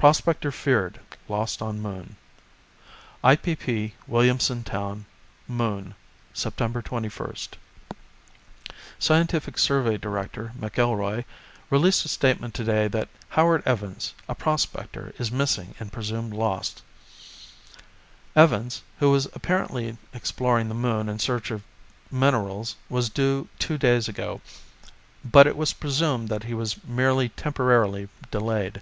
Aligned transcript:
PROSPECTOR 0.00 0.52
FEARED 0.52 1.00
LOST 1.28 1.60
ON 1.60 1.82
MOON 1.82 2.14
IPP 3.24 3.94
Williamson 4.06 4.62
Town, 4.62 5.06
Moon, 5.48 5.92
Sept. 6.32 6.70
21st. 6.84 7.54
Scientific 9.00 9.58
survey 9.58 9.96
director 9.98 10.52
McIlroy 10.56 11.24
released 11.68 12.04
a 12.04 12.08
statement 12.08 12.54
today 12.54 12.86
that 12.86 13.08
Howard 13.30 13.60
Evans, 13.66 14.14
a 14.28 14.36
prospector 14.36 15.12
is 15.18 15.32
missing 15.32 15.74
and 15.80 15.90
presumed 15.92 16.32
lost. 16.32 16.80
Evans, 18.36 18.82
who 19.00 19.10
was 19.10 19.26
apparently 19.34 19.96
exploring 20.14 20.68
the 20.68 20.74
Moon 20.76 21.08
in 21.08 21.18
search 21.18 21.50
of 21.50 21.64
minerals 22.08 22.76
was 22.88 23.10
due 23.10 23.48
two 23.58 23.76
days 23.76 24.06
ago, 24.06 24.40
but 25.24 25.48
it 25.48 25.56
was 25.56 25.72
presumed 25.72 26.28
that 26.28 26.44
he 26.44 26.54
was 26.54 26.84
merely 26.84 27.30
temporarily 27.30 28.08
delayed. 28.30 28.80